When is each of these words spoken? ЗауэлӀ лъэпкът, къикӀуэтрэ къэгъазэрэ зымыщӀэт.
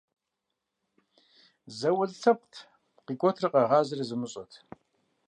ЗауэлӀ 1.77 2.15
лъэпкът, 2.21 2.55
къикӀуэтрэ 3.05 3.47
къэгъазэрэ 3.53 4.03
зымыщӀэт. 4.09 4.51